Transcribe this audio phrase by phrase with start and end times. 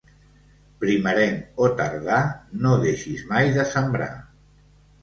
[0.83, 2.23] Primerenc o tardà,
[2.65, 4.15] no deixis mai de sembrar.